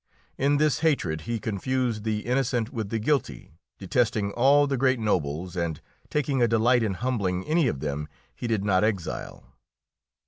[0.35, 5.55] In this hatred he confused the innocent with the guilty, detesting all the great nobles
[5.55, 9.43] and taking a delight in humbling any of them he did not exile.